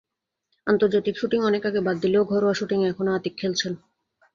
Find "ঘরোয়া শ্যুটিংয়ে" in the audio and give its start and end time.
2.23-2.89